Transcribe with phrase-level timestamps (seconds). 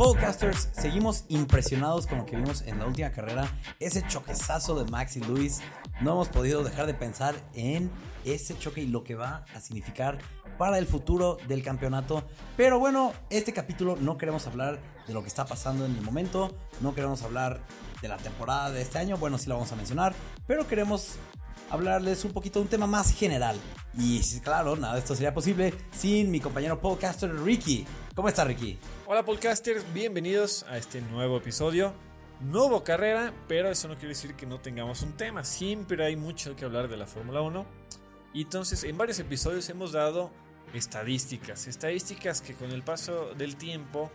[0.00, 3.46] Podcasters, seguimos impresionados con lo que vimos en la última carrera.
[3.80, 5.60] Ese choquezazo de Max y Luis.
[6.00, 7.90] No hemos podido dejar de pensar en
[8.24, 10.16] ese choque y lo que va a significar
[10.56, 12.24] para el futuro del campeonato.
[12.56, 16.50] Pero bueno, este capítulo no queremos hablar de lo que está pasando en el momento.
[16.80, 17.60] No queremos hablar
[18.00, 19.18] de la temporada de este año.
[19.18, 20.14] Bueno, sí la vamos a mencionar.
[20.46, 21.16] Pero queremos
[21.70, 23.56] hablarles un poquito de un tema más general.
[23.96, 27.86] Y claro, nada de esto sería posible sin mi compañero podcaster Ricky.
[28.14, 28.78] ¿Cómo está Ricky?
[29.06, 31.94] Hola podcasters, bienvenidos a este nuevo episodio.
[32.40, 35.44] No hubo carrera, pero eso no quiere decir que no tengamos un tema.
[35.44, 37.66] Siempre hay mucho que hablar de la Fórmula 1.
[38.32, 40.30] Y entonces en varios episodios hemos dado
[40.72, 41.66] estadísticas.
[41.66, 44.10] Estadísticas que con el paso del tiempo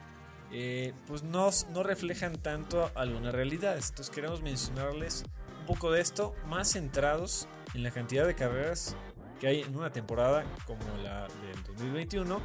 [0.52, 3.90] eh, pues no, no reflejan tanto algunas realidades.
[3.90, 5.24] Entonces queremos mencionarles
[5.66, 8.96] poco de esto, más centrados en la cantidad de carreras
[9.40, 12.40] que hay en una temporada como la del 2021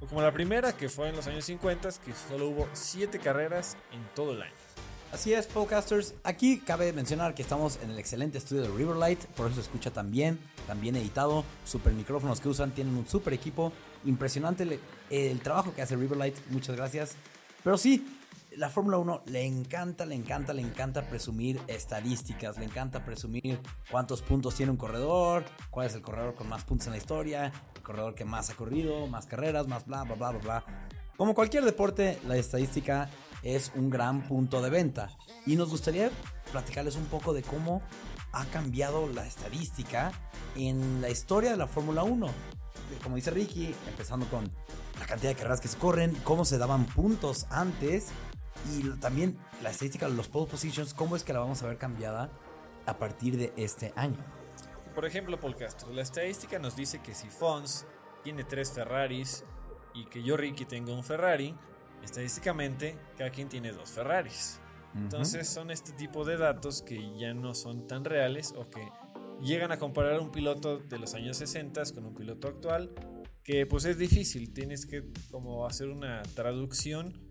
[0.00, 3.76] o como la primera que fue en los años 50 que solo hubo 7 carreras
[3.92, 4.54] en todo el año.
[5.12, 6.14] Así es, podcasters.
[6.22, 9.90] Aquí cabe mencionar que estamos en el excelente estudio de Riverlight, por eso se escucha
[9.90, 11.44] tan bien, tan bien editado.
[11.64, 13.72] Super micrófonos que usan, tienen un super equipo.
[14.04, 14.78] Impresionante el,
[15.10, 17.16] el trabajo que hace Riverlight, muchas gracias.
[17.64, 18.19] Pero sí,
[18.60, 23.58] la Fórmula 1 le encanta, le encanta, le encanta presumir estadísticas, le encanta presumir
[23.90, 27.52] cuántos puntos tiene un corredor, cuál es el corredor con más puntos en la historia,
[27.74, 30.64] el corredor que más ha corrido, más carreras, más bla, bla, bla, bla, bla.
[31.16, 33.08] Como cualquier deporte, la estadística
[33.42, 35.08] es un gran punto de venta.
[35.46, 36.10] Y nos gustaría
[36.52, 37.80] platicarles un poco de cómo
[38.32, 40.12] ha cambiado la estadística
[40.54, 42.26] en la historia de la Fórmula 1.
[43.02, 44.44] Como dice Ricky, empezando con
[44.98, 48.08] la cantidad de carreras que se corren, cómo se daban puntos antes
[48.72, 51.78] y también la estadística de los pole positions, cómo es que la vamos a ver
[51.78, 52.30] cambiada
[52.86, 54.18] a partir de este año.
[54.94, 57.86] Por ejemplo, Paul Castro, la estadística nos dice que si Fons
[58.22, 59.44] tiene tres Ferraris
[59.94, 61.54] y que yo, Ricky, tengo un Ferrari,
[62.02, 64.60] estadísticamente cada quien tiene dos Ferraris.
[64.94, 68.88] Entonces son este tipo de datos que ya no son tan reales o que
[69.40, 72.90] llegan a comparar un piloto de los años 60 con un piloto actual,
[73.44, 77.30] que pues es difícil, tienes que como hacer una traducción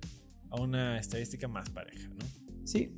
[0.50, 2.26] a una estadística más pareja, ¿no?
[2.66, 2.94] Sí.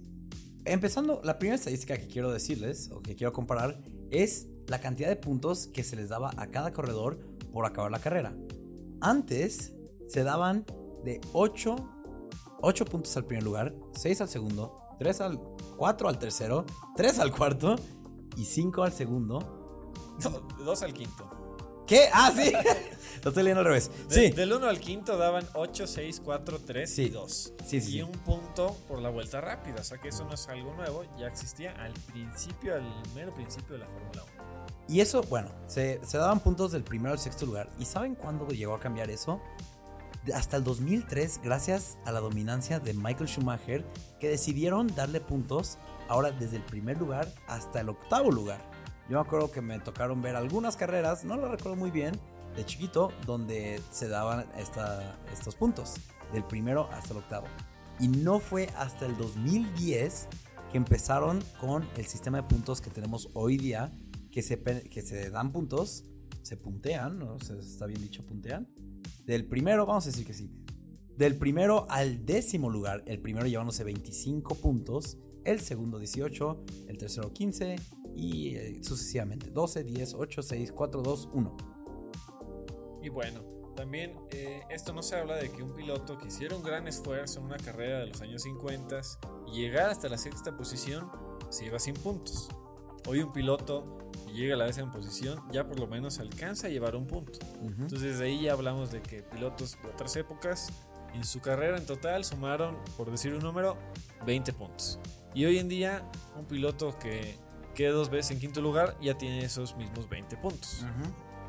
[0.65, 3.81] Empezando, la primera estadística que quiero decirles o que quiero comparar
[4.11, 7.19] es la cantidad de puntos que se les daba a cada corredor
[7.51, 8.35] por acabar la carrera.
[9.01, 9.73] Antes
[10.07, 10.65] se daban
[11.03, 11.75] de 8,
[12.61, 15.39] 8 puntos al primer lugar, 6 al segundo, 3 al
[15.77, 17.75] 4 al tercero, 3 al cuarto
[18.37, 19.91] y 5 al segundo.
[20.63, 21.83] 2 al quinto.
[21.87, 22.07] ¿Qué?
[22.13, 22.53] Ah, sí.
[23.23, 23.91] Lo estoy leyendo al revés.
[24.09, 24.31] De, sí.
[24.31, 27.03] Del 1 al quinto daban 8, 6, 4, 3 Sí.
[27.03, 27.53] y 2.
[27.65, 29.75] Sí, sí, y un punto por la vuelta rápida.
[29.81, 31.03] O sea que eso no es algo nuevo.
[31.19, 32.83] Ya existía al principio, al
[33.13, 34.41] mero principio de la Fórmula 1.
[34.89, 37.69] Y eso, bueno, se, se daban puntos del primero al sexto lugar.
[37.79, 39.39] ¿Y saben cuándo llegó a cambiar eso?
[40.35, 43.85] Hasta el 2003, gracias a la dominancia de Michael Schumacher,
[44.19, 45.77] que decidieron darle puntos
[46.09, 48.61] ahora desde el primer lugar hasta el octavo lugar.
[49.09, 52.19] Yo me acuerdo que me tocaron ver algunas carreras, no lo recuerdo muy bien,
[52.55, 55.95] de chiquito, donde se daban esta- estos puntos,
[56.33, 57.47] del primero hasta el octavo.
[57.99, 60.27] Y no fue hasta el 2010
[60.71, 63.91] que empezaron con el sistema de puntos que tenemos hoy día,
[64.31, 66.05] que se, que se dan puntos,
[66.41, 67.39] se puntean, ¿no?
[67.39, 68.67] Se- ¿Está bien dicho puntean?
[69.25, 70.49] Del primero, vamos a decir que sí.
[71.17, 77.31] Del primero al décimo lugar, el primero llevándose 25 puntos, el segundo 18, el tercero
[77.33, 77.75] 15
[78.15, 81.57] y eh, sucesivamente 12, 10, 8, 6, 4, 2, 1.
[83.01, 83.41] Y bueno,
[83.75, 87.39] también eh, esto no se habla de que un piloto que hiciera un gran esfuerzo
[87.39, 89.01] en una carrera de los años 50
[89.47, 91.09] y llegar hasta la sexta posición
[91.49, 92.49] se iba sin puntos.
[93.07, 96.69] Hoy un piloto que llega a la décima posición ya por lo menos alcanza a
[96.69, 97.39] llevar un punto.
[97.61, 100.71] Entonces desde ahí ya hablamos de que pilotos de otras épocas
[101.13, 103.77] en su carrera en total sumaron, por decir un número,
[104.25, 104.99] 20 puntos.
[105.33, 106.03] Y hoy en día
[106.37, 107.35] un piloto que
[107.73, 110.85] quede dos veces en quinto lugar ya tiene esos mismos 20 puntos.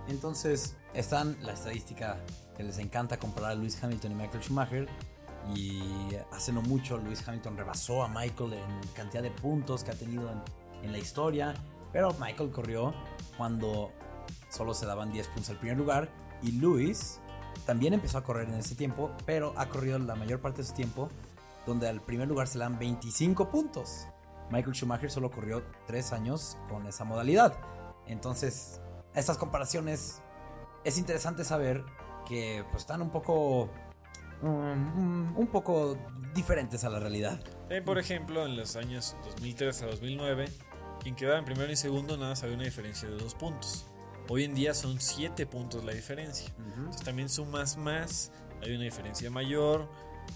[0.08, 2.18] Entonces, están la estadística
[2.56, 4.88] que les encanta comparar a Lewis Hamilton y Michael Schumacher.
[5.54, 9.94] Y hace no mucho Lewis Hamilton rebasó a Michael en cantidad de puntos que ha
[9.94, 10.30] tenido
[10.82, 11.54] en, la historia.
[11.92, 12.94] Pero Michael corrió
[13.36, 13.90] cuando
[14.50, 16.08] solo se daban 10 puntos al primer lugar.
[16.42, 17.20] Y Lewis
[17.66, 20.74] también empezó a correr en ese tiempo, pero ha corrido la mayor parte de su
[20.74, 21.08] tiempo
[21.66, 24.08] donde al primer lugar se le dan 25 puntos.
[24.50, 27.54] Michael Schumacher solo corrió 3 años con esa modalidad.
[28.06, 28.80] Entonces,
[29.14, 30.22] estas comparaciones
[30.84, 31.84] es interesante saber
[32.26, 33.70] que pues, están un poco
[34.42, 35.96] um, un poco
[36.34, 37.40] diferentes a la realidad.
[37.60, 40.46] También, por ejemplo, en los años 2003 a 2009,
[41.00, 43.86] quien quedaba en primero y segundo nada más había una diferencia de dos puntos.
[44.28, 46.52] Hoy en día son 7 puntos la diferencia.
[46.58, 48.30] Entonces también sumas más,
[48.62, 49.88] hay una diferencia mayor.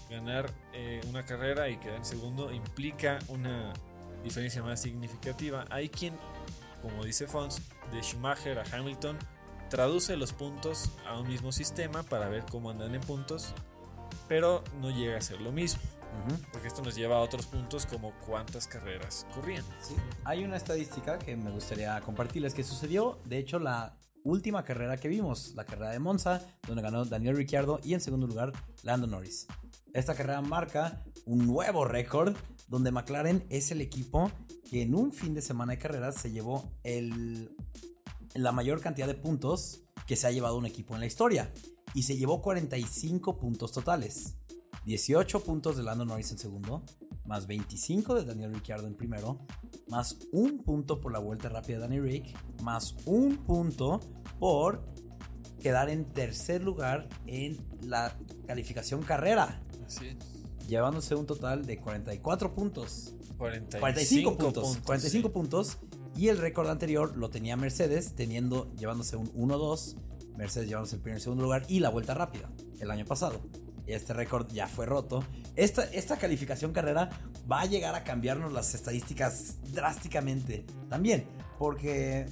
[0.09, 3.73] ganar eh, una carrera y quedar en segundo implica una
[4.23, 5.65] diferencia más significativa.
[5.69, 6.13] Hay quien,
[6.87, 7.61] como dice Fons,
[7.91, 9.17] de Schumacher a Hamilton,
[9.69, 13.53] traduce los puntos a un mismo sistema para ver cómo andan en puntos,
[14.27, 15.81] pero no llega a ser lo mismo.
[16.51, 19.63] Porque esto nos lleva a otros puntos como cuántas carreras corrían.
[20.23, 25.09] Hay una estadística que me gustaría compartirles que sucedió, de hecho, la última carrera que
[25.09, 28.51] vimos, la carrera de Monza, donde ganó Daniel Ricciardo y en segundo lugar
[28.83, 29.47] Lando Norris.
[29.93, 32.35] Esta carrera marca un nuevo récord
[32.67, 34.31] donde McLaren es el equipo
[34.69, 37.55] que en un fin de semana de carreras se llevó el,
[38.33, 41.51] la mayor cantidad de puntos que se ha llevado un equipo en la historia.
[41.93, 44.35] Y se llevó 45 puntos totales.
[44.85, 46.83] 18 puntos de Lando Norris en segundo,
[47.25, 49.39] más 25 de Daniel Ricciardo en primero,
[49.89, 53.99] más un punto por la vuelta rápida de Danny Rick, más un punto
[54.39, 54.85] por
[55.59, 59.61] quedar en tercer lugar en la calificación carrera.
[59.85, 60.17] Así
[60.67, 63.15] Llevándose un total de 44 puntos.
[63.37, 65.77] 45, puntos, 45 puntos.
[66.15, 69.95] Y el récord anterior lo tenía Mercedes, teniendo, llevándose un 1-2.
[70.35, 72.49] Mercedes llevándose el primer y segundo lugar y la vuelta rápida
[72.79, 73.41] el año pasado.
[73.85, 75.23] Este récord ya fue roto.
[75.55, 77.09] Esta, esta calificación carrera
[77.49, 80.65] va a llegar a cambiarnos las estadísticas drásticamente.
[80.89, 81.25] También,
[81.57, 82.25] porque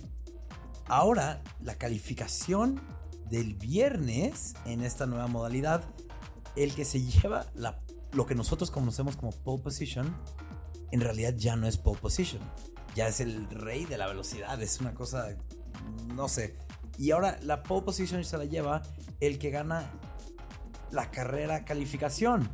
[0.88, 2.82] ahora la calificación
[3.30, 5.84] del viernes en esta nueva modalidad,
[6.56, 7.80] el que se lleva la,
[8.16, 10.16] lo que nosotros conocemos como pole position,
[10.92, 12.42] en realidad ya no es pole position.
[12.96, 14.62] Ya es el rey de la velocidad.
[14.62, 15.36] Es una cosa,
[16.08, 16.56] no sé.
[16.98, 18.82] Y ahora la pole position se la lleva
[19.20, 19.92] el que gana
[20.92, 22.50] la carrera calificación.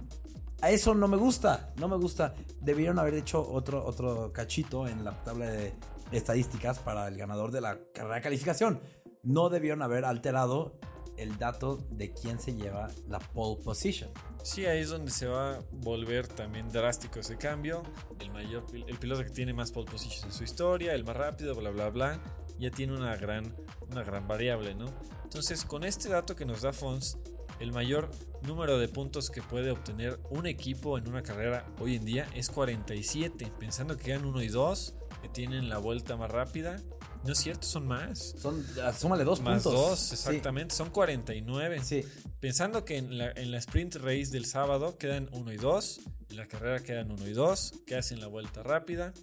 [0.62, 2.34] A eso no me gusta, no me gusta.
[2.60, 5.74] Debieron haber hecho otro, otro cachito en la tabla de
[6.12, 8.82] estadísticas para el ganador de la carrera calificación.
[9.24, 10.80] No debieron haber alterado
[11.22, 14.10] el dato de quién se lleva la pole position.
[14.44, 17.84] Sí, ahí es donde se va a volver también drástico ese cambio.
[18.20, 21.56] El mayor, el piloto que tiene más pole position en su historia, el más rápido,
[21.56, 22.20] bla bla bla,
[22.58, 23.56] ya tiene una gran,
[23.90, 24.88] una gran variable, ¿no?
[25.24, 27.18] Entonces, con este dato que nos da Fons,
[27.60, 28.10] el mayor
[28.42, 32.50] número de puntos que puede obtener un equipo en una carrera hoy en día es
[32.50, 33.52] 47.
[33.60, 36.82] Pensando que quedan 1 y 2, que tienen la vuelta más rápida.
[37.24, 38.36] No es cierto, son más.
[38.42, 39.74] Son, ah, súmale dos más puntos.
[39.74, 40.74] dos, exactamente.
[40.74, 41.82] Son 49.
[41.84, 42.04] Sí.
[42.40, 46.02] Pensando que en la, en la sprint race del sábado quedan 1 y 2.
[46.30, 47.74] En la carrera quedan 1 y 2.
[47.86, 49.14] Que hacen la vuelta rápida.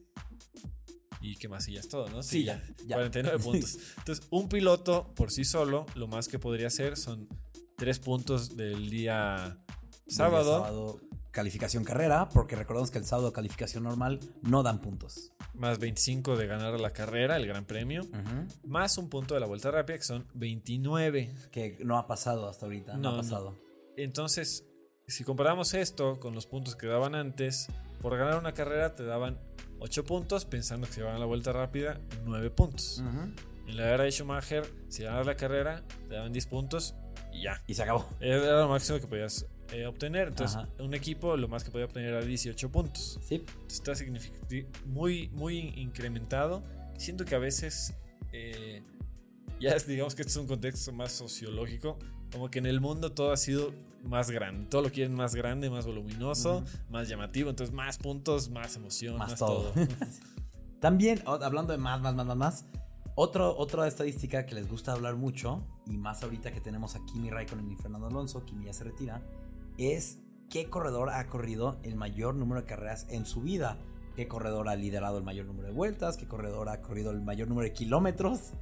[1.21, 2.23] Y qué más, y ya es todo, ¿no?
[2.23, 2.97] Sí, ya, ya.
[2.97, 3.79] 49 puntos.
[3.99, 7.29] Entonces, un piloto por sí solo, lo más que podría hacer son
[7.77, 9.59] tres puntos del día
[10.07, 10.63] sábado.
[10.63, 15.33] sábado calificación carrera, porque recordamos que el sábado calificación normal no dan puntos.
[15.55, 18.03] Más 25 de ganar la carrera, el gran premio.
[18.65, 21.35] Más un punto de la vuelta rápida, que son 29.
[21.51, 23.57] Que no ha pasado hasta ahorita, no, ha pasado.
[23.97, 24.65] Entonces,
[25.07, 27.69] si comparamos esto con los puntos que daban antes,
[28.01, 29.39] por ganar una carrera te daban
[29.81, 33.03] 8 puntos, pensando que si van a la vuelta rápida, 9 puntos.
[33.67, 36.95] En la era de Schumacher, si ganas la carrera, te daban 10 puntos
[37.33, 37.63] y ya.
[37.67, 38.09] Y se acabó.
[38.21, 40.29] Era lo máximo que podías eh, obtener.
[40.29, 43.19] Entonces, un equipo lo más que podía obtener era 18 puntos.
[43.23, 43.45] Sí.
[43.69, 43.93] está
[44.87, 46.63] muy, muy incrementado.
[46.97, 47.95] Siento que a veces,
[48.33, 48.83] eh,
[49.61, 51.99] ya digamos que este es un contexto más sociológico,
[52.33, 53.73] como que en el mundo todo ha sido
[54.05, 54.67] más grande.
[54.69, 57.51] Todo lo quieren más grande, más voluminoso, más llamativo.
[57.51, 59.73] Entonces, más puntos, más emoción, más, todo.
[60.81, 62.65] También, hablando de más, más, más, más, más
[63.21, 67.71] otra estadística que les gusta hablar mucho, y más ahorita que tenemos a Kimi Raikkonen
[67.71, 69.21] y Fernando Alonso, Kimi ya se retira,
[69.79, 70.19] es
[70.51, 73.79] qué corredor ha corrido el mayor número de carreras en su vida.
[74.17, 76.17] ¿Qué corredor ha liderado el mayor número de vueltas?
[76.17, 78.53] ¿Qué corredor ha corrido el mayor número de kilómetros?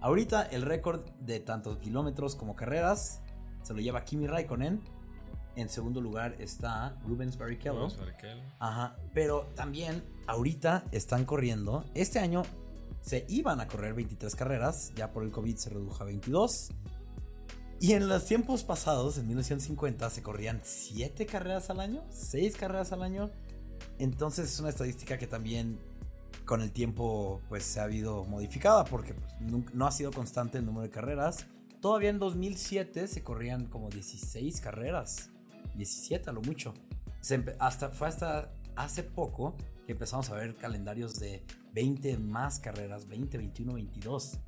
[0.00, 3.22] Ahorita el récord de tanto kilómetros como carreras
[3.62, 4.82] se lo lleva Kimi Raikkonen.
[5.56, 7.88] En segundo lugar está Rubens Barrichello.
[8.58, 8.96] Ajá.
[9.14, 11.84] Pero también ahorita están corriendo.
[11.94, 12.42] Este año
[13.00, 16.70] se iban a correr 23 carreras, ya por el COVID se redujo a 22.
[17.80, 22.92] Y en los tiempos pasados, en 1950, se corrían 7 carreras al año, 6 carreras
[22.92, 23.30] al año.
[23.98, 25.78] Entonces es una estadística que también
[26.44, 29.34] con el tiempo pues se ha habido modificada porque pues,
[29.72, 31.46] no, ha sido constante el número de carreras.
[31.80, 35.30] Todavía en 2007 se corrían como 16 carreras,
[35.74, 36.74] 17 a lo mucho.
[37.58, 43.36] hasta, fue hasta hace poco que empezamos a ver calendarios de 20 más carreras, 20,
[43.36, 44.38] 21, 22.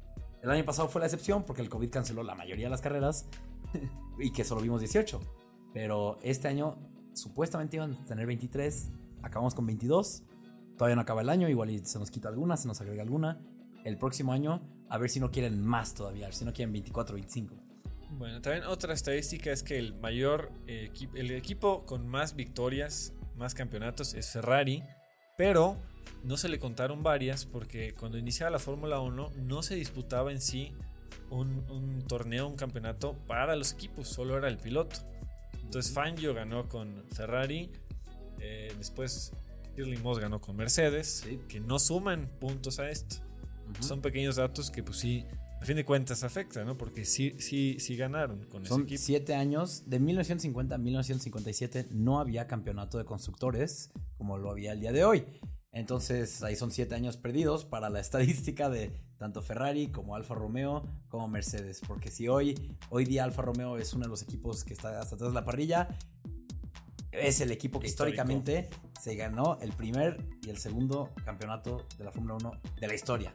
[0.43, 3.27] El año pasado fue la excepción porque el COVID canceló la mayoría de las carreras
[4.19, 5.21] y que solo vimos 18.
[5.73, 6.79] Pero este año
[7.15, 8.91] supuestamente iban a tener 23,
[9.23, 10.23] acabamos con 22.
[10.77, 13.41] Todavía no acaba el año, igual se nos quita alguna, se nos agrega alguna.
[13.85, 16.73] El próximo año, a ver si no quieren más todavía, a ver si no quieren
[16.73, 17.55] 24, 25.
[18.11, 24.15] Bueno, también otra estadística es que el mayor el equipo con más victorias, más campeonatos
[24.15, 24.83] es Ferrari,
[25.37, 25.77] pero
[26.25, 30.41] no se le contaron varias porque cuando iniciaba la Fórmula 1 no se disputaba en
[30.41, 30.73] sí
[31.31, 35.01] un, torneo, un campeonato para los equipos, solo era el piloto.
[35.63, 37.71] Entonces Fangio ganó con Ferrari,
[38.41, 39.33] eh, después
[39.77, 43.17] Shirley Moss ganó con Mercedes, que no suman puntos a esto.
[43.81, 45.25] Son pequeños datos que pues sí,
[45.61, 46.77] a fin de cuentas afecta, ¿no?
[46.77, 49.03] Porque sí, sí, sí ganaron con Son ese equipo.
[49.05, 54.81] siete años, de 1950 a 1957 no había campeonato de constructores como lo había el
[54.81, 55.25] día de hoy.
[55.73, 60.85] Entonces ahí son siete años perdidos para la estadística de tanto Ferrari como Alfa Romeo
[61.09, 61.81] como Mercedes.
[61.87, 65.17] Porque si hoy, hoy día Alfa Romeo es uno de los equipos que está hasta
[65.17, 65.89] atrás de la parrilla,
[67.13, 68.69] es el equipo que históricamente
[69.01, 73.35] se ganó el primer y el segundo campeonato de la Fórmula 1 de la historia.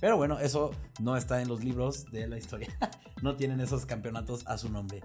[0.00, 2.68] Pero bueno, eso no está en los libros de la historia.
[3.22, 5.02] no tienen esos campeonatos a su nombre.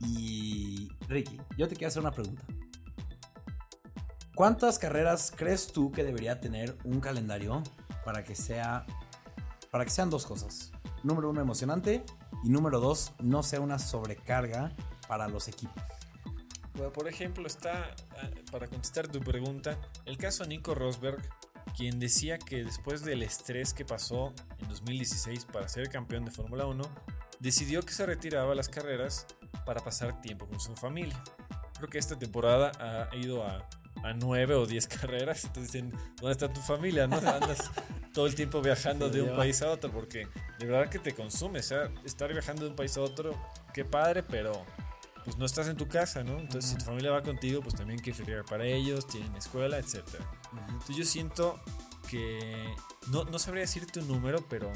[0.00, 2.44] Y Ricky, yo te quiero hacer una pregunta.
[4.34, 7.62] ¿Cuántas carreras crees tú que debería tener un calendario
[8.04, 8.84] para que sea
[9.70, 10.72] para que sean dos cosas?
[11.02, 12.04] Número uno, emocionante
[12.44, 14.74] y número dos, no sea una sobrecarga
[15.08, 15.82] para los equipos.
[16.74, 21.22] Bueno, por ejemplo, está ah, para contestar tu pregunta, el caso Nico Rosberg,
[21.76, 26.66] quien decía que después del estrés que pasó en 2016 para ser campeón de Fórmula
[26.66, 26.82] 1,
[27.38, 29.26] decidió que se retiraba las carreras
[29.64, 31.22] para pasar tiempo con su familia.
[31.76, 32.72] Creo que esta temporada
[33.10, 33.68] ha ido a
[34.02, 35.44] a nueve o diez carreras.
[35.44, 37.06] Entonces dicen, ¿dónde está tu familia?
[37.06, 37.16] ¿No?
[37.16, 37.70] Andas
[38.12, 40.28] todo el tiempo viajando de un país a otro porque
[40.58, 41.60] de verdad que te consume.
[41.60, 43.34] O sea, estar viajando de un país a otro,
[43.72, 44.64] qué padre, pero
[45.26, 46.38] pues no estás en tu casa, ¿no?
[46.38, 50.04] Entonces, si tu familia va contigo, pues también que friar para ellos, tienen escuela, etc.
[50.68, 51.60] Entonces, yo siento
[52.08, 52.72] que
[53.08, 54.72] no, no sabría decirte un número, pero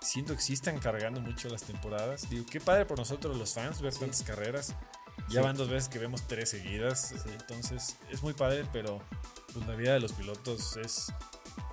[0.00, 2.30] siento que sí están cargando mucho las temporadas.
[2.30, 4.74] Digo, qué padre por nosotros los fans ver tantas carreras.
[5.28, 7.14] Ya van dos veces que vemos tres seguidas.
[7.26, 9.02] Entonces es muy padre, pero
[9.52, 11.12] pues, la vida de los pilotos es,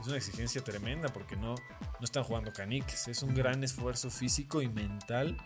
[0.01, 3.07] es una exigencia tremenda porque no, no están jugando caniques.
[3.07, 5.37] Es un gran esfuerzo físico y mental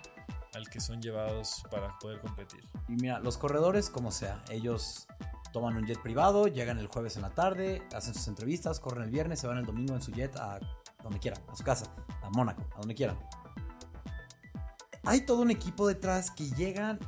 [0.53, 2.63] al que son llevados para poder competir.
[2.87, 5.07] Y mira, los corredores, como sea, ellos
[5.51, 9.11] toman un jet privado, llegan el jueves en la tarde, hacen sus entrevistas, corren el
[9.11, 10.59] viernes, se van el domingo en su jet a
[11.03, 11.85] donde quieran, a su casa,
[12.21, 13.17] a Mónaco, a donde quieran.
[15.03, 16.99] Hay todo un equipo detrás que llegan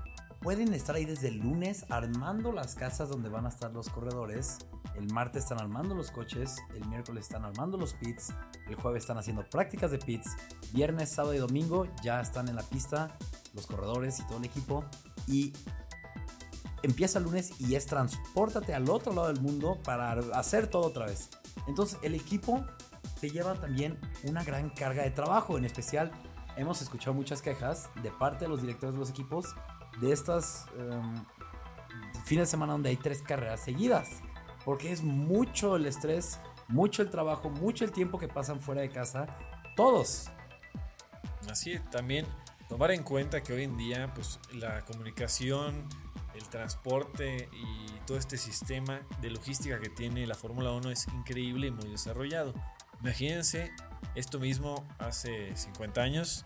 [0.46, 4.60] pueden estar ahí desde el lunes armando las casas donde van a estar los corredores.
[4.96, 8.32] El martes están armando los coches, el miércoles están armando los pits,
[8.68, 10.38] el jueves están haciendo prácticas de pits,
[10.72, 13.18] viernes, sábado y domingo ya están en la pista
[13.56, 14.86] los corredores y todo el equipo.
[15.28, 15.54] Y
[16.84, 21.08] empieza el lunes y es transpórtate al otro lado del mundo para hacer todo otra
[21.08, 21.30] vez.
[21.68, 22.64] Entonces el equipo
[23.20, 26.12] te lleva también una gran carga de trabajo, en especial
[26.58, 29.56] hemos escuchado muchas quejas de parte de los directores de los equipos
[30.00, 31.26] de estas em,
[32.26, 34.22] fines de semana donde hay tres carreras seguidas.
[34.64, 38.90] Porque es mucho el estrés, mucho el trabajo, mucho el tiempo que pasan fuera de
[38.90, 39.28] casa.
[39.76, 40.32] Todos.
[41.50, 42.26] Así también
[42.68, 45.88] tomar en cuenta que hoy en día pues la comunicación,
[46.34, 51.68] el transporte y todo este sistema de logística que tiene la Fórmula 1 es increíble
[51.68, 52.54] y muy desarrollado.
[53.02, 53.72] Imagínense
[54.16, 56.46] esto mismo hace 50 años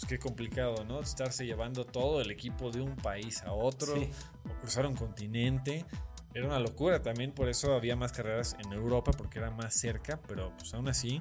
[0.00, 1.00] pues qué complicado, ¿no?
[1.00, 5.84] Estarse llevando todo el equipo de un país a otro o cruzar un continente.
[6.32, 10.18] Era una locura también, por eso había más carreras en Europa porque era más cerca,
[10.26, 11.20] pero pues aún así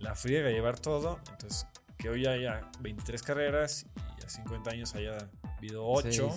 [0.00, 1.18] la friega llevar todo.
[1.30, 1.66] Entonces,
[2.00, 3.86] que hoy haya 23 carreras
[4.18, 5.28] y a 50 años haya
[5.58, 6.30] habido 8,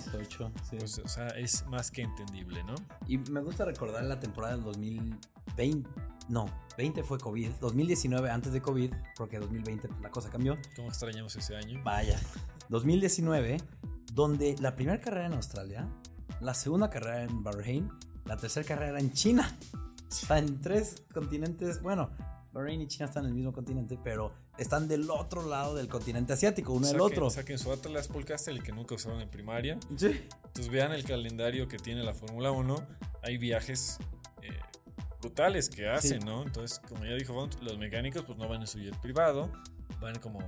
[0.78, 2.74] pues, o sea, es más que entendible, ¿no?
[3.06, 5.88] Y me gusta recordar la temporada del 2020
[6.28, 6.46] no,
[6.78, 7.50] 20 fue COVID.
[7.60, 10.56] 2019 antes de COVID, porque 2020 la cosa cambió.
[10.74, 11.80] ¿Cómo extrañamos ese año?
[11.84, 12.18] Vaya.
[12.70, 13.58] 2019,
[14.12, 15.86] donde la primera carrera en Australia,
[16.40, 17.90] la segunda carrera en Bahrein,
[18.24, 19.54] la tercera carrera en China.
[20.10, 21.82] Está en tres continentes.
[21.82, 22.10] Bueno,
[22.54, 26.32] Bahrein y China están en el mismo continente, pero están del otro lado del continente
[26.32, 27.28] asiático, uno del otro.
[27.28, 29.78] Saquen su Atlas Polcast, el que nunca usaron en primaria.
[29.96, 30.26] Sí.
[30.46, 32.86] Entonces vean el calendario que tiene la Fórmula 1.
[33.22, 33.98] Hay viajes
[35.24, 36.42] brutales que hacen, ¿no?
[36.42, 39.50] Entonces, como ya dijo los mecánicos pues no van en su jet privado,
[40.00, 40.40] van como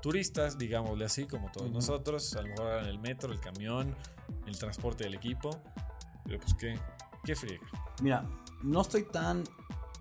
[0.00, 3.96] turistas, digámosle así, como todos nosotros, a lo mejor en el metro, el camión,
[4.46, 5.50] el transporte del equipo,
[6.24, 6.78] pero pues qué,
[7.24, 7.66] qué friega.
[8.00, 8.24] Mira,
[8.62, 9.42] no estoy tan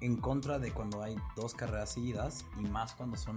[0.02, 3.36] en contra de cuando hay dos carreras seguidas y más cuando son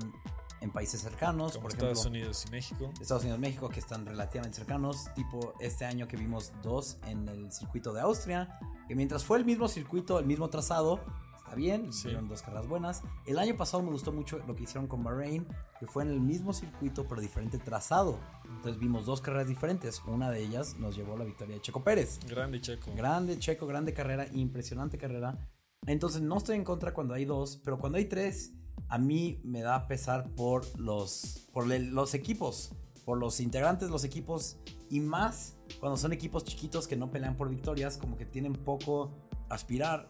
[0.61, 2.90] en países cercanos, como por Estados Unidos y México.
[3.00, 7.28] Estados Unidos y México que están relativamente cercanos, tipo este año que vimos dos en
[7.28, 11.00] el circuito de Austria, que mientras fue el mismo circuito, el mismo trazado,
[11.37, 12.09] está bien, Sí.
[12.09, 13.02] hicieron dos carreras buenas.
[13.26, 15.47] El año pasado me gustó mucho lo que hicieron con Bahrein,
[15.78, 18.18] que fue en el mismo circuito pero diferente trazado.
[18.49, 20.02] Entonces vimos dos carreras diferentes.
[20.06, 22.21] Una de ellas nos llevó a la victoria de Checo Pérez.
[22.26, 22.90] Grande Checo.
[22.94, 25.37] Grande Checo, grande carrera, impresionante carrera.
[25.86, 28.52] Entonces no estoy en contra cuando hay dos, pero cuando hay tres,
[28.88, 32.72] a mí me da pesar por los, por los equipos,
[33.04, 34.56] por los integrantes los equipos
[34.90, 39.12] y más cuando son equipos chiquitos que no pelean por victorias, como que tienen poco
[39.48, 40.06] aspirar.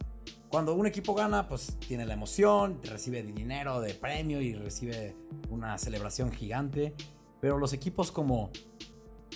[0.49, 5.15] Cuando un equipo gana, pues tiene la emoción, recibe dinero de premio y recibe
[5.49, 6.93] una celebración gigante.
[7.41, 8.51] Pero los equipos como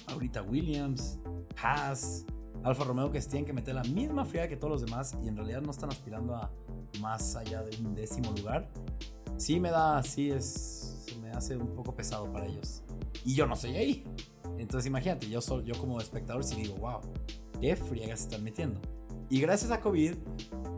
[0.08, 1.20] ahorita Williams,
[1.62, 2.26] Haas,
[2.64, 5.36] Alfa Romeo que tienen que meter la misma fría que todos los demás y en
[5.36, 6.52] realidad no están aspirando a
[7.00, 8.70] más allá de un décimo lugar,
[9.38, 12.84] sí me da, sí es, se me hace un poco pesado para ellos.
[13.24, 14.04] Y yo no soy ahí.
[14.58, 17.00] Entonces imagínate, yo, soy, yo como espectador sí digo, wow,
[17.62, 18.82] qué friegas se están metiendo.
[19.30, 20.16] Y gracias a COVID,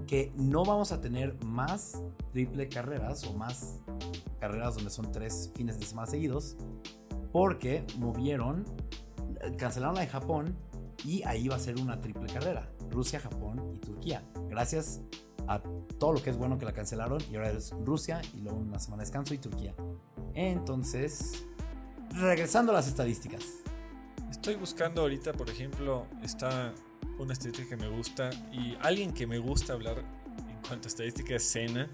[0.06, 3.80] que no vamos a tener más triple carreras o más
[4.40, 6.58] carreras donde son tres fines de semana seguidos,
[7.32, 8.66] porque movieron,
[9.58, 10.58] cancelaron la de Japón
[11.04, 14.24] y ahí va a ser una triple carrera, Rusia, Japón y Turquía.
[14.50, 15.02] Gracias
[15.48, 15.62] a
[16.00, 18.80] todo lo que es bueno que la cancelaron y ahora es Rusia y luego una
[18.80, 19.76] semana de descanso y Turquía.
[20.34, 21.46] Entonces,
[22.12, 23.46] regresando a las estadísticas.
[24.30, 26.74] Estoy buscando ahorita, por ejemplo, está
[27.20, 30.04] una estadística que me gusta y alguien que me gusta hablar
[30.72, 31.90] cuanto a estadística es Senna,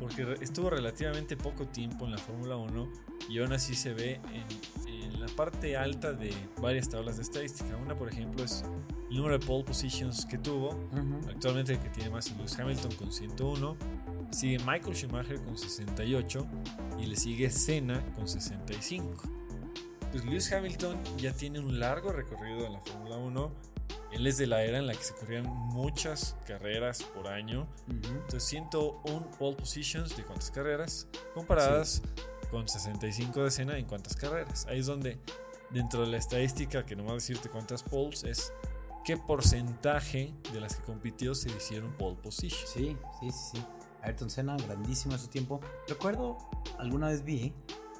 [0.00, 2.92] porque estuvo relativamente poco tiempo en la Fórmula 1
[3.28, 7.76] y aún así se ve en, en la parte alta de varias tablas de estadística.
[7.76, 8.64] Una, por ejemplo, es
[9.10, 10.70] el número de pole positions que tuvo.
[11.28, 13.76] Actualmente el que tiene más es Lewis Hamilton con 101.
[14.32, 16.48] Sigue Michael Schumacher con 68
[16.98, 19.22] y le sigue Senna con 65.
[20.10, 23.69] Pues Lewis Hamilton ya tiene un largo recorrido en la Fórmula 1.
[24.12, 27.68] Él es de la era en la que se corrían muchas carreras por año.
[27.88, 32.02] Entonces 101 pole positions de cuántas carreras comparadas
[32.50, 34.66] con 65 de Senna en cuántas carreras.
[34.66, 35.18] Ahí es donde
[35.70, 38.52] dentro de la estadística que nomás decirte cuántas poles es
[39.04, 42.66] qué porcentaje de las que compitió se hicieron pole position.
[42.66, 43.64] Sí, sí, sí, sí.
[44.02, 45.60] Ayrton Senna, grandísimo en su tiempo.
[45.86, 46.38] Recuerdo,
[46.78, 47.52] alguna vez vi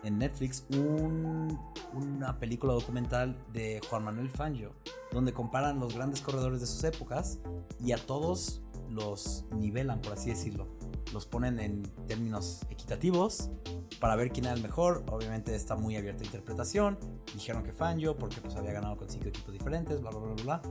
[0.02, 1.58] en Netflix un-
[1.92, 4.72] una película documental de Juan Manuel Fangio,
[5.12, 7.38] donde comparan los grandes corredores de sus épocas
[7.78, 10.66] y a todos los nivelan, por así decirlo.
[11.12, 13.50] Los ponen en términos equitativos
[14.00, 15.04] para ver quién era el mejor.
[15.10, 16.98] Obviamente está muy abierta a interpretación.
[17.34, 20.62] Dijeron que Fangio porque pues había ganado con cinco equipos diferentes, bla, bla, bla, bla.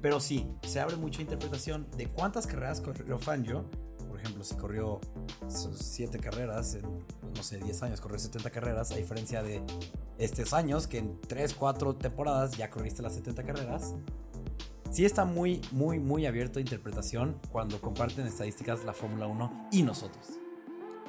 [0.00, 3.64] Pero sí, se abre mucha interpretación de cuántas carreras corrió Fangio.
[4.08, 5.00] Por ejemplo, si corrió
[5.48, 6.84] 7 carreras en,
[7.34, 9.62] no sé, 10 años, corrió 70 carreras, a diferencia de
[10.18, 13.94] estos años, que en 3, 4 temporadas ya corriste las 70 carreras.
[14.90, 19.82] Sí está muy, muy, muy abierto a interpretación cuando comparten estadísticas la Fórmula 1 y
[19.82, 20.26] nosotros.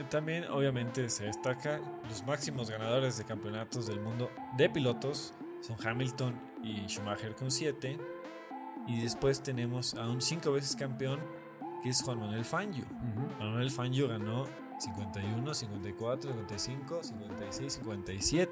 [0.10, 1.80] También obviamente se destaca
[2.10, 7.98] los máximos ganadores de campeonatos del mundo de pilotos son Hamilton y Schumacher con 7
[8.88, 11.20] y después tenemos a un 5 veces campeón
[11.84, 12.86] que es Juan Manuel Fangio.
[13.38, 14.46] Juan Manuel Fangio ganó
[14.82, 18.52] 51, 54, 55, 56, 57.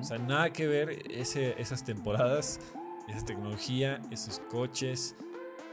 [0.00, 2.60] O sea, nada que ver ese, esas temporadas,
[3.08, 5.14] esa tecnología, esos coches,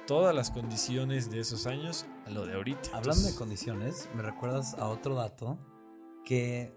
[0.06, 2.90] todas las condiciones de esos años a lo de ahorita.
[2.94, 5.58] Hablando de condiciones, me recuerdas a otro dato
[6.26, 6.76] que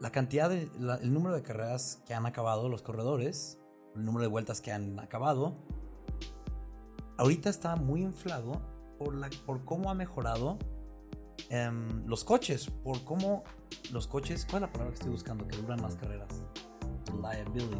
[0.00, 3.58] la cantidad de la- el número de carreras que han acabado los corredores,
[3.94, 5.56] el número de vueltas que han acabado,
[7.18, 8.62] ahorita está muy inflado
[8.98, 10.58] por la por cómo ha mejorado
[11.48, 13.44] em, los coches, por cómo
[13.92, 15.46] los coches, ¿cuál es la palabra que estoy buscando?
[15.48, 16.28] Que duran más carreras.
[17.06, 17.76] Reliability.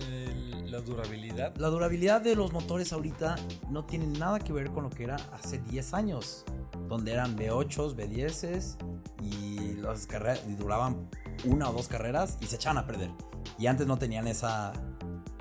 [0.00, 1.56] el- la durabilidad.
[1.56, 3.36] La durabilidad de los motores ahorita
[3.70, 6.44] no tiene nada que ver con lo que era hace 10 años,
[6.88, 8.76] donde eran V8s, V10s
[9.22, 11.08] y las carreras y duraban
[11.44, 13.10] una o dos carreras y se echaban a perder.
[13.58, 14.72] Y antes no tenían esa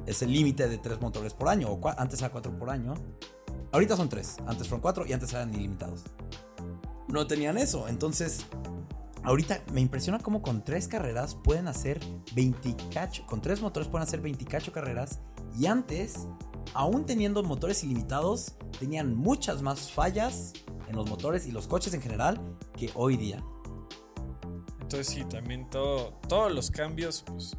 [0.05, 2.93] ese límite de tres motores por año, o antes era cuatro por año.
[3.73, 6.05] Ahorita son tres, antes fueron cuatro y antes eran ilimitados.
[7.07, 8.45] No tenían eso, entonces
[9.27, 11.99] Ahorita me impresiona cómo con tres carreras pueden hacer
[12.33, 15.19] 20 cacho, con tres motores pueden hacer 20 cacho carreras
[15.59, 16.29] y antes,
[16.73, 20.53] aún teniendo motores ilimitados, tenían muchas más fallas
[20.87, 22.39] en los motores y los coches en general
[22.77, 23.43] que hoy día.
[24.79, 27.57] Entonces sí, también todo, todos los cambios pues,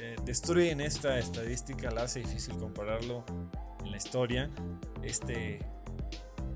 [0.00, 3.24] eh, destruyen esta estadística, la hace difícil compararlo
[3.84, 4.50] en la historia.
[5.00, 5.64] Este,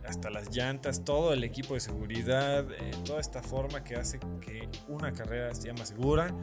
[0.09, 4.69] hasta las llantas, todo el equipo de seguridad, eh, toda esta forma que hace que
[4.89, 6.35] una carrera sea más segura,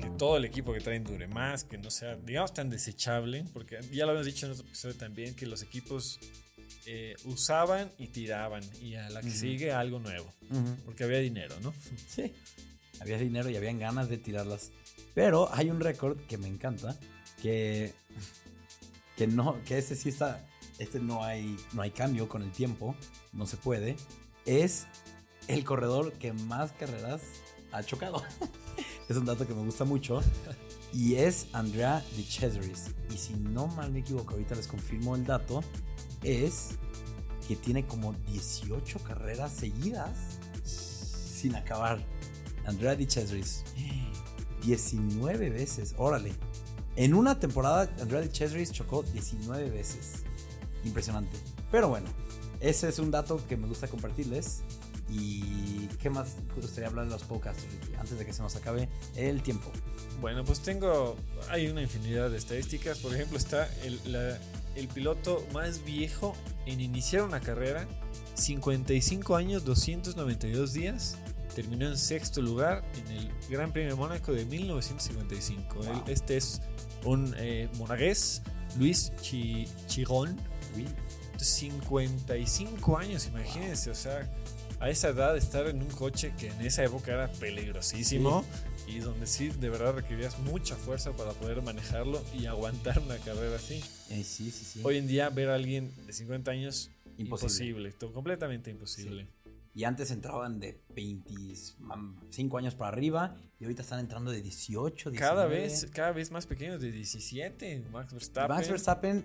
[0.00, 3.78] que todo el equipo que traen dure más, que no sea, digamos, tan desechable, porque
[3.92, 6.18] ya lo habíamos dicho en otro episodio también, que los equipos
[6.86, 8.62] eh, usaban y tiraban.
[8.80, 10.32] Y a la que sigue algo nuevo.
[10.84, 11.72] Porque había dinero, ¿no?
[12.08, 12.32] Sí.
[13.00, 14.70] Había dinero y habían ganas de tirarlas.
[15.14, 16.96] Pero hay un récord que me encanta.
[17.42, 17.92] Que.
[19.16, 19.62] Que no.
[19.64, 20.46] Que este sí está.
[20.78, 21.56] Este no hay.
[21.72, 22.94] No hay cambio con el tiempo.
[23.32, 23.96] No se puede.
[24.44, 24.86] Es
[25.48, 27.22] el corredor que más carreras
[27.72, 28.22] ha chocado.
[29.08, 30.20] es un dato que me gusta mucho.
[30.92, 32.94] Y es Andrea de Cesaris.
[33.10, 35.62] Y si no mal me equivoco, ahorita les confirmo el dato.
[36.22, 36.70] Es
[37.46, 41.98] que tiene como 18 carreras seguidas sin acabar.
[42.66, 43.64] Andrea Di Cesaris.
[44.64, 46.32] 19 veces, órale.
[46.96, 50.24] En una temporada, Andrea Di Cesaris chocó 19 veces.
[50.84, 51.36] Impresionante.
[51.70, 52.06] Pero bueno,
[52.60, 54.62] ese es un dato que me gusta compartirles.
[55.10, 57.64] ¿Y qué más gustaría hablar de los podcasts?
[57.98, 59.70] Antes de que se nos acabe el tiempo.
[60.20, 61.16] Bueno, pues tengo.
[61.50, 62.98] Hay una infinidad de estadísticas.
[63.00, 64.38] Por ejemplo, está el, la-
[64.76, 66.34] el piloto más viejo
[66.66, 67.86] en iniciar una carrera.
[68.34, 71.16] 55 años, 292 días.
[71.54, 75.80] Terminó en sexto lugar en el Gran Premio de Mónaco de 1955.
[75.82, 76.02] Él- Wow.
[76.08, 76.60] este es
[77.04, 78.42] un eh, monagués,
[78.78, 80.40] Luis Chi- Chirón.
[80.74, 80.86] Uy,
[81.38, 84.30] 55 años, imagínense, o sea,
[84.80, 88.44] a esa edad estar en un coche que en esa época era peligrosísimo
[88.86, 93.56] y donde sí de verdad requerías mucha fuerza para poder manejarlo y aguantar una carrera
[93.56, 93.82] así.
[94.10, 94.80] eh, sí, sí, sí.
[94.82, 97.88] Hoy en día ver a alguien de 50 años Imposible.
[97.88, 99.28] imposible, completamente imposible.
[99.76, 105.18] Y antes entraban de 25 años para arriba y ahorita están entrando de 18, 19.
[105.18, 108.56] Cada vez, cada vez más pequeños de 17, Max Verstappen.
[108.56, 109.24] Max Verstappen,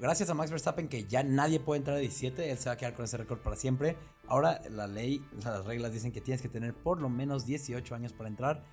[0.00, 2.76] gracias a Max Verstappen que ya nadie puede entrar a 17, él se va a
[2.76, 3.96] quedar con ese récord para siempre.
[4.26, 8.12] Ahora la ley, las reglas dicen que tienes que tener por lo menos 18 años
[8.12, 8.64] para entrar.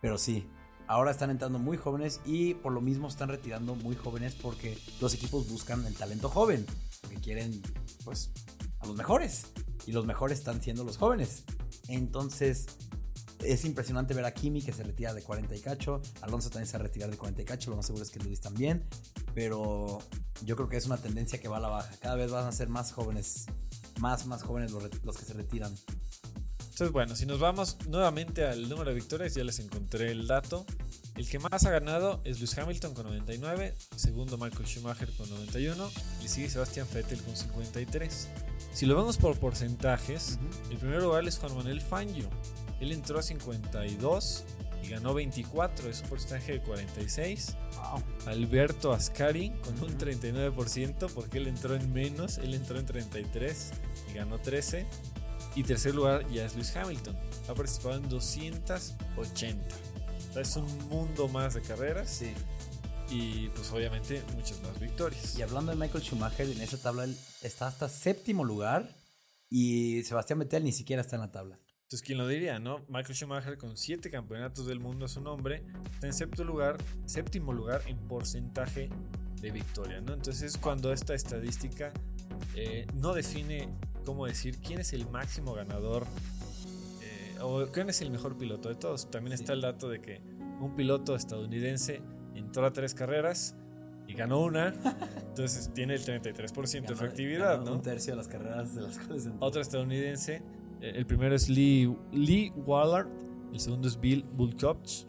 [0.00, 0.46] Pero sí,
[0.86, 5.14] ahora están entrando muy jóvenes y por lo mismo están retirando muy jóvenes porque los
[5.14, 6.66] equipos buscan el talento joven,
[7.00, 7.62] porque quieren
[8.04, 8.30] pues
[8.80, 9.46] a los mejores
[9.86, 11.44] y los mejores están siendo los jóvenes.
[11.88, 12.66] Entonces,
[13.40, 16.00] es impresionante ver a Kimi que se retira de 40 y cacho.
[16.22, 17.70] Alonso también se va a retirar de 40 y cacho.
[17.70, 18.84] Lo más seguro es que Luis también.
[19.34, 19.98] Pero
[20.42, 21.94] yo creo que es una tendencia que va a la baja.
[22.00, 23.46] Cada vez van a ser más jóvenes.
[24.00, 25.74] Más, más jóvenes los, los que se retiran.
[26.74, 30.66] Entonces, bueno, si nos vamos nuevamente al número de victorias, ya les encontré el dato.
[31.14, 35.88] El que más ha ganado es Lewis Hamilton con 99, segundo Michael Schumacher con 91
[36.24, 38.28] y sigue Sebastián Vettel con 53.
[38.72, 42.28] Si lo vemos por porcentajes, el primer lugar es Juan Manuel Fangio.
[42.80, 44.44] Él entró a 52
[44.84, 47.56] y ganó 24, es un porcentaje de 46.
[47.76, 48.02] Wow.
[48.26, 49.98] Alberto Ascari con un Ujú.
[49.98, 53.70] 39% porque él entró en menos, él entró en 33
[54.10, 54.86] y ganó 13.
[55.56, 57.16] Y tercer lugar ya es Lewis Hamilton,
[57.48, 58.96] ha participado en 280.
[59.18, 62.32] O sea, es un mundo más de carreras Sí.
[63.08, 65.38] y pues obviamente muchas más victorias.
[65.38, 68.88] Y hablando de Michael Schumacher, en esa tabla él está hasta séptimo lugar.
[69.48, 71.56] Y Sebastián Vettel ni siquiera está en la tabla.
[71.94, 72.80] Entonces, ¿quién lo diría, no?
[72.88, 76.76] Michael Schumacher con 7 campeonatos del mundo a su nombre está en séptimo lugar,
[77.06, 78.90] séptimo lugar en porcentaje
[79.40, 80.12] de victoria, ¿no?
[80.14, 81.92] Entonces, es cuando esta estadística
[82.56, 83.68] eh, no define
[84.04, 86.04] cómo decir quién es el máximo ganador
[87.00, 89.08] eh, o quién es el mejor piloto de todos.
[89.08, 89.44] También Sí.
[89.44, 90.20] está el dato de que
[90.60, 92.02] un piloto estadounidense
[92.34, 93.54] entró a tres carreras
[94.08, 94.74] y ganó una,
[95.28, 97.72] entonces tiene el 33% de efectividad, ganó ¿no?
[97.74, 99.46] Un tercio de las carreras de las cuales entró.
[99.46, 100.42] Otro estadounidense.
[100.80, 103.08] Eh, El primero es Lee, Lee Wallard.
[103.52, 105.06] El segundo es Bill Bulkovch.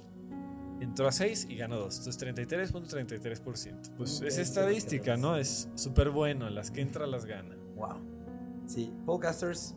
[0.79, 1.97] Entró a 6 y ganó 2.
[1.97, 3.95] Entonces 33.33%.
[3.97, 5.37] Pues Ok, es estadística, ¿no?
[5.37, 6.49] Es súper bueno.
[6.49, 7.55] Las que entra las gana.
[7.75, 7.97] Wow.
[8.67, 9.75] Sí, podcasters,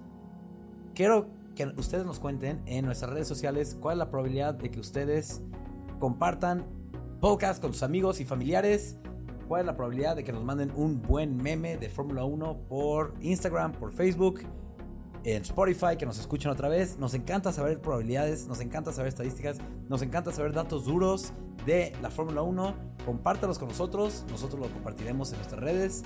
[0.95, 4.81] quiero que ustedes nos cuenten en nuestras redes sociales cuál es la probabilidad de que
[4.81, 5.43] ustedes
[5.99, 6.65] compartan
[7.21, 8.97] podcast con sus amigos y familiares.
[9.47, 13.15] ¿Cuál es la probabilidad de que nos manden un buen meme de Fórmula 1 por
[13.21, 14.41] Instagram, por Facebook,
[15.37, 16.99] en Spotify, que nos escuchen otra vez?
[16.99, 21.33] Nos encanta saber probabilidades, nos encanta saber estadísticas, nos encanta saber datos duros
[21.67, 22.75] de la Fórmula 1.
[23.05, 26.03] Compártalos con nosotros, nosotros lo compartiremos en nuestras redes.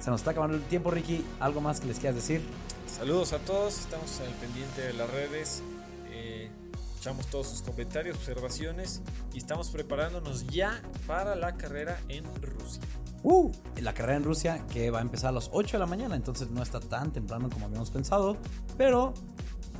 [0.00, 1.24] Se nos está acabando el tiempo, Ricky.
[1.40, 2.42] ¿Algo más que les quieras decir?
[2.86, 3.78] Saludos a todos.
[3.80, 5.62] Estamos al pendiente de las redes.
[6.10, 6.50] Eh,
[6.90, 9.02] escuchamos todos sus comentarios, observaciones.
[9.32, 12.82] Y estamos preparándonos ya para la carrera en Rusia.
[13.28, 13.50] Uh,
[13.82, 16.48] la carrera en Rusia que va a empezar a las 8 de la mañana, entonces
[16.48, 18.36] no está tan temprano como habíamos pensado,
[18.78, 19.14] pero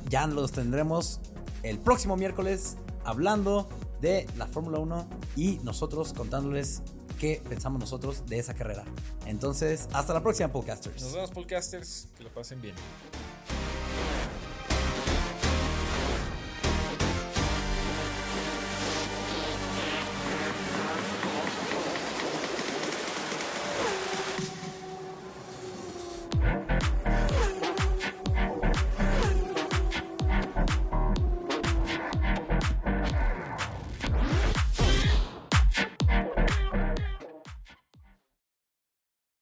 [0.09, 1.21] ya los tendremos
[1.63, 3.69] el próximo miércoles hablando
[4.01, 5.07] de la Fórmula 1
[5.37, 6.81] y nosotros contándoles
[7.21, 8.83] qué pensamos nosotros de esa carrera.
[9.25, 11.01] Entonces, hasta la próxima, podcasters.
[11.01, 12.09] Nos vemos, podcasters.
[12.17, 12.75] Que lo pasen bien.